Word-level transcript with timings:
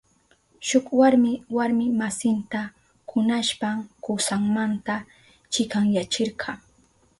Shuk 0.67 0.85
warmi 0.99 1.31
warmi 1.57 1.85
masinta 1.99 2.61
kunashpan 3.09 3.77
kusanmanta 4.03 4.95
chikanyachirka. 5.53 6.49